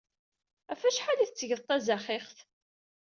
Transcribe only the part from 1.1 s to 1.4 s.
ay